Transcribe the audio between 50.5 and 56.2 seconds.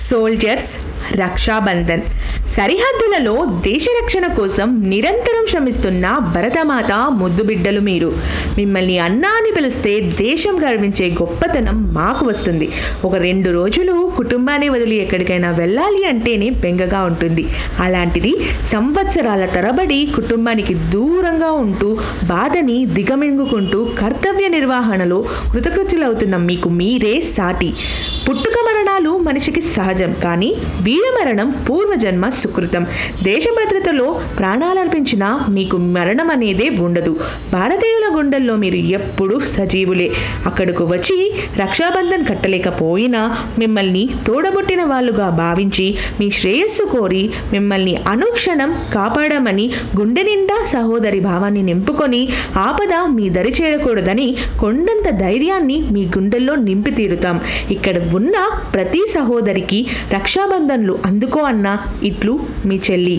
సహోదరి భావాన్ని నింపుకొని ఆపద మీ దరి చేరకూడదని కొండంత ధైర్యాన్ని మీ